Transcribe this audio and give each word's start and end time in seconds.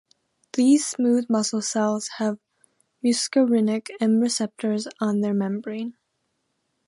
These 0.53 0.83
smooth 0.87 1.27
muscle 1.29 1.61
cells 1.61 2.07
have 2.17 2.39
muscarinic 3.05 3.91
M 3.99 4.19
receptors 4.19 4.87
on 4.99 5.21
their 5.21 5.35
membrane. 5.35 5.95